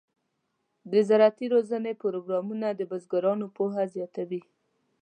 د 0.91 0.93
زراعتي 1.07 1.45
روزنې 1.53 1.93
پروګرامونه 2.01 2.67
د 2.73 2.81
بزګرانو 2.91 3.45
پوهه 3.55 3.83
زیاتوي. 3.95 4.41